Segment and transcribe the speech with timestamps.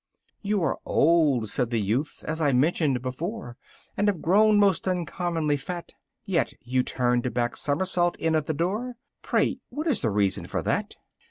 [0.41, 3.55] "You are old," said the youth, "as I mentioned before,
[3.95, 5.91] And have grown most uncommonly fat:
[6.25, 10.45] Yet you turned a back somersault in at the door Pray what is the reason
[10.51, 10.95] of that?"